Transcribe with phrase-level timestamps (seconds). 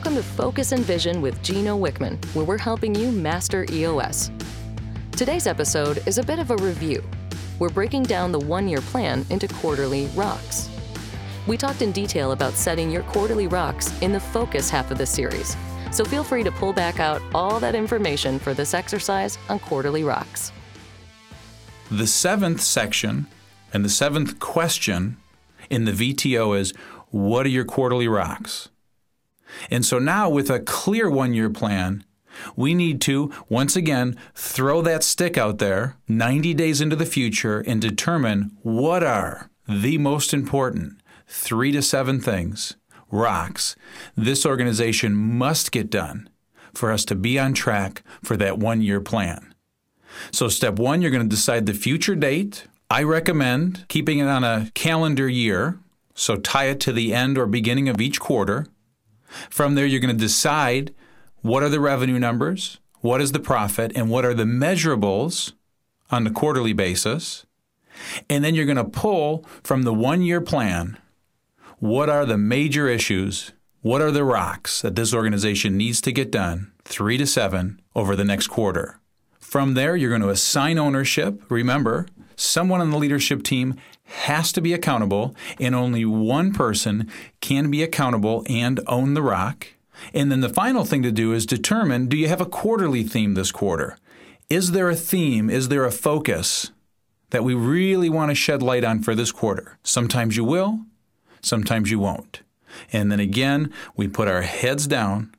[0.00, 4.30] Welcome to Focus and Vision with Gino Wickman, where we're helping you master EOS.
[5.12, 7.04] Today's episode is a bit of a review.
[7.58, 10.70] We're breaking down the one year plan into quarterly rocks.
[11.46, 15.04] We talked in detail about setting your quarterly rocks in the focus half of the
[15.04, 15.54] series,
[15.92, 20.02] so feel free to pull back out all that information for this exercise on quarterly
[20.02, 20.50] rocks.
[21.90, 23.26] The seventh section
[23.70, 25.18] and the seventh question
[25.68, 26.72] in the VTO is
[27.10, 28.70] What are your quarterly rocks?
[29.70, 32.04] And so now, with a clear one year plan,
[32.56, 37.60] we need to, once again, throw that stick out there 90 days into the future
[37.60, 42.76] and determine what are the most important three to seven things,
[43.10, 43.76] rocks,
[44.16, 46.28] this organization must get done
[46.74, 49.54] for us to be on track for that one year plan.
[50.32, 52.66] So, step one, you're going to decide the future date.
[52.90, 55.78] I recommend keeping it on a calendar year,
[56.14, 58.66] so tie it to the end or beginning of each quarter.
[59.48, 60.94] From there, you're going to decide
[61.42, 65.52] what are the revenue numbers, what is the profit, and what are the measurables
[66.10, 67.46] on the quarterly basis.
[68.28, 70.98] And then you're going to pull from the one year plan
[71.78, 76.30] what are the major issues, what are the rocks that this organization needs to get
[76.30, 79.00] done, three to seven, over the next quarter.
[79.38, 81.42] From there, you're going to assign ownership.
[81.48, 82.06] Remember,
[82.40, 87.10] someone on the leadership team has to be accountable, and only one person
[87.40, 89.68] can be accountable and own the rock.
[90.14, 93.34] And then the final thing to do is determine do you have a quarterly theme
[93.34, 93.96] this quarter?
[94.48, 95.50] Is there a theme?
[95.50, 96.72] Is there a focus
[97.30, 99.78] that we really want to shed light on for this quarter?
[99.84, 100.80] Sometimes you will,
[101.42, 102.42] sometimes you won't.
[102.92, 105.34] And then again, we put our heads down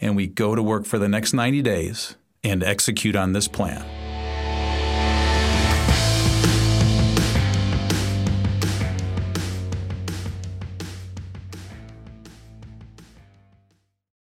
[0.00, 4.05] and we go to work for the next 90 days and execute on this plan.